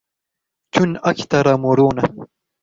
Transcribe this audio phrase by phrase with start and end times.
[0.73, 2.03] كن اكثر مرونه.